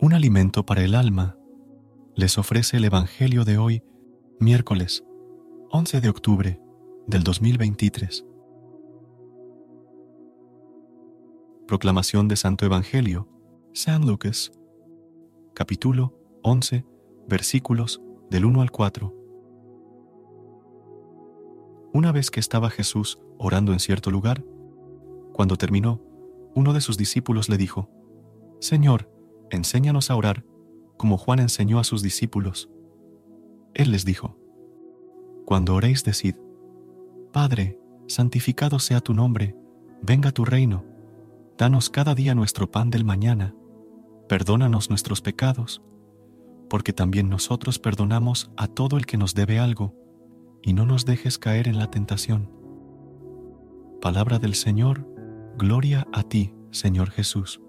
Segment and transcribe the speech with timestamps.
[0.00, 1.36] Un alimento para el alma,
[2.14, 3.82] les ofrece el Evangelio de hoy,
[4.38, 5.04] miércoles
[5.70, 6.60] 11 de octubre
[7.08, 8.24] del 2023.
[11.66, 13.28] Proclamación de Santo Evangelio,
[13.72, 14.52] San Lucas,
[15.52, 16.86] capítulo 11,
[17.26, 19.12] versículos del 1 al 4.
[21.92, 24.44] Una vez que estaba Jesús orando en cierto lugar,
[25.32, 26.00] cuando terminó,
[26.54, 27.90] uno de sus discípulos le dijo,
[28.60, 29.17] Señor,
[29.50, 30.44] enséñanos a orar
[30.98, 32.68] como Juan enseñó a sus discípulos.
[33.72, 34.36] Él les dijo,
[35.46, 36.34] Cuando oréis decid,
[37.32, 39.56] Padre, santificado sea tu nombre,
[40.02, 40.84] venga tu reino,
[41.56, 43.54] danos cada día nuestro pan del mañana,
[44.28, 45.82] perdónanos nuestros pecados,
[46.68, 49.94] porque también nosotros perdonamos a todo el que nos debe algo,
[50.62, 52.50] y no nos dejes caer en la tentación.
[54.02, 55.06] Palabra del Señor,
[55.56, 57.60] gloria a ti, Señor Jesús.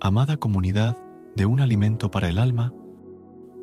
[0.00, 0.98] Amada comunidad
[1.36, 2.74] de un alimento para el alma,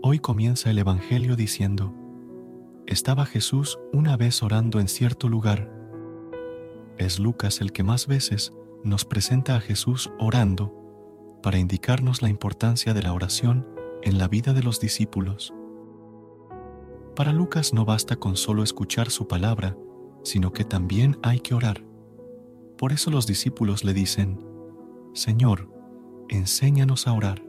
[0.02, 1.94] hoy comienza el Evangelio diciendo,
[2.88, 5.72] estaba Jesús una vez orando en cierto lugar.
[6.98, 8.52] Es Lucas el que más veces
[8.84, 13.68] nos presenta a Jesús orando para indicarnos la importancia de la oración
[14.02, 15.54] en la vida de los discípulos.
[17.16, 19.78] Para Lucas no basta con solo escuchar su palabra,
[20.24, 21.84] sino que también hay que orar.
[22.76, 24.44] Por eso los discípulos le dicen,
[25.14, 25.73] Señor,
[26.38, 27.44] enséñanos a orar.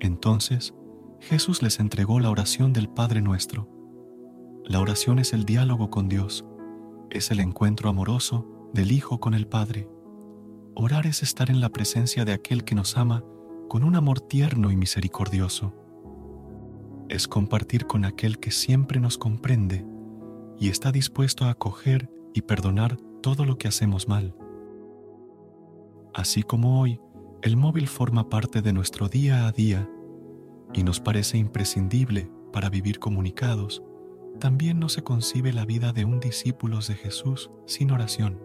[0.00, 0.74] Entonces
[1.20, 3.68] Jesús les entregó la oración del Padre nuestro.
[4.64, 6.44] La oración es el diálogo con Dios,
[7.10, 9.88] es el encuentro amoroso del Hijo con el Padre.
[10.74, 13.24] Orar es estar en la presencia de aquel que nos ama
[13.68, 15.72] con un amor tierno y misericordioso.
[17.08, 19.86] Es compartir con aquel que siempre nos comprende
[20.58, 24.34] y está dispuesto a acoger y perdonar todo lo que hacemos mal.
[26.12, 27.00] Así como hoy
[27.44, 29.86] el móvil forma parte de nuestro día a día
[30.72, 33.82] y nos parece imprescindible para vivir comunicados,
[34.40, 38.40] también no se concibe la vida de un discípulo de Jesús sin oración.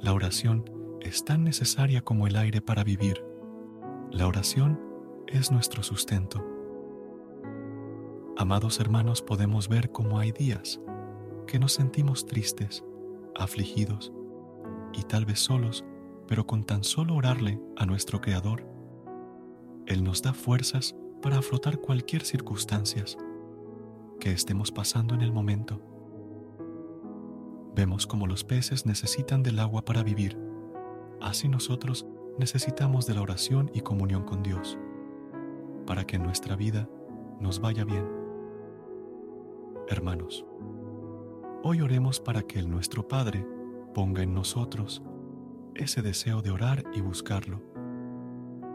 [0.00, 3.24] La oración es tan necesaria como el aire para vivir.
[4.10, 4.78] La oración
[5.28, 6.44] es nuestro sustento.
[8.36, 10.78] Amados hermanos, podemos ver cómo hay días
[11.46, 12.84] que nos sentimos tristes,
[13.34, 14.12] afligidos
[14.92, 15.86] y tal vez solos
[16.28, 18.64] pero con tan solo orarle a nuestro Creador,
[19.86, 23.16] Él nos da fuerzas para afrontar cualquier circunstancias
[24.20, 25.80] que estemos pasando en el momento.
[27.74, 30.38] Vemos como los peces necesitan del agua para vivir,
[31.20, 32.06] así nosotros
[32.38, 34.78] necesitamos de la oración y comunión con Dios,
[35.86, 36.88] para que nuestra vida
[37.40, 38.06] nos vaya bien.
[39.88, 40.44] Hermanos,
[41.62, 43.46] hoy oremos para que el nuestro Padre
[43.94, 45.02] ponga en nosotros
[45.78, 47.62] ese deseo de orar y buscarlo.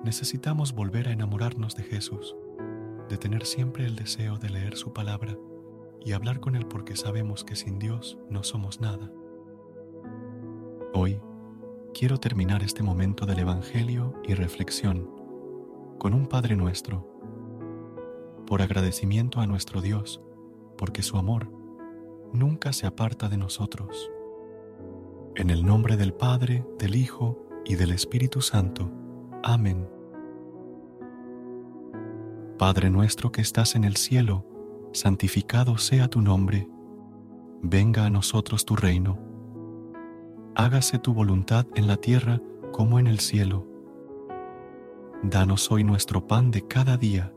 [0.03, 2.35] Necesitamos volver a enamorarnos de Jesús,
[3.09, 5.37] de tener siempre el deseo de leer su palabra
[6.03, 9.11] y hablar con Él porque sabemos que sin Dios no somos nada.
[10.93, 11.21] Hoy
[11.93, 15.09] quiero terminar este momento del Evangelio y reflexión
[15.99, 17.07] con un Padre nuestro,
[18.45, 20.21] por agradecimiento a nuestro Dios,
[20.77, 21.49] porque su amor
[22.33, 24.11] nunca se aparta de nosotros.
[25.35, 28.91] En el nombre del Padre, del Hijo y del Espíritu Santo.
[29.41, 29.89] Amén.
[32.59, 34.45] Padre nuestro que estás en el cielo,
[34.93, 36.67] santificado sea tu nombre.
[37.63, 39.17] Venga a nosotros tu reino.
[40.53, 42.39] Hágase tu voluntad en la tierra
[42.71, 43.65] como en el cielo.
[45.23, 47.33] Danos hoy nuestro pan de cada día.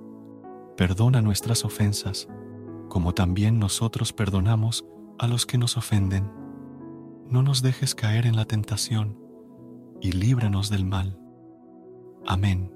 [0.76, 2.28] Perdona nuestras ofensas,
[2.90, 4.84] como también nosotros perdonamos
[5.18, 6.45] a los que nos ofenden
[7.30, 9.18] no nos dejes caer en la tentación,
[10.00, 11.18] y líbranos del mal.
[12.26, 12.72] Amén.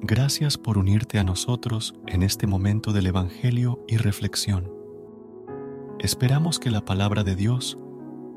[0.00, 4.72] Gracias por unirte a nosotros en este momento del Evangelio y reflexión.
[5.98, 7.78] Esperamos que la palabra de Dios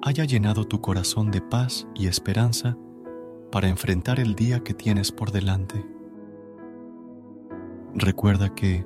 [0.02, 2.78] haya llenado tu corazón de paz y esperanza
[3.52, 5.86] para enfrentar el día que tienes por delante.
[7.94, 8.86] Recuerda que,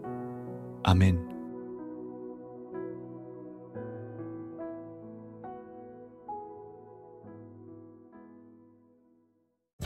[0.83, 1.30] Amén.